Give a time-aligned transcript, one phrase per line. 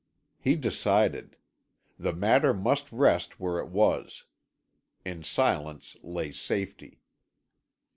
[0.39, 1.35] He decided.
[1.99, 4.23] The matter must rest where it was.
[5.05, 7.01] In silence lay safety.